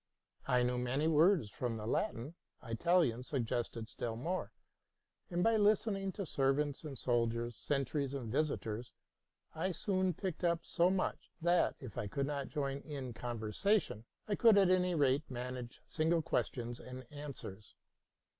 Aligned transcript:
I 0.47 0.63
knew 0.63 0.79
many 0.79 1.07
words 1.07 1.51
from 1.51 1.77
the 1.77 1.85
Latin; 1.85 2.33
Italian 2.63 3.21
suggested 3.21 3.87
still 3.87 4.15
more; 4.15 4.51
and 5.29 5.43
by 5.43 5.57
listening 5.57 6.11
to 6.13 6.25
ser 6.25 6.53
vants 6.53 6.83
and 6.83 6.97
soldiers, 6.97 7.55
sentries 7.55 8.15
and 8.15 8.31
visitors, 8.31 8.93
I 9.53 9.71
soon 9.71 10.15
picked 10.15 10.43
up 10.43 10.65
so 10.65 10.89
much, 10.89 11.29
that, 11.39 11.75
if 11.79 11.99
I 11.99 12.07
could 12.07 12.25
not 12.25 12.49
join 12.49 12.79
in 12.79 13.13
conversation, 13.13 14.05
I 14.27 14.33
could 14.33 14.57
at 14.57 14.71
any 14.71 14.95
rate 14.95 15.29
manage 15.29 15.81
single 15.85 16.23
questions 16.23 16.79
and 16.79 17.05
answers. 17.11 17.75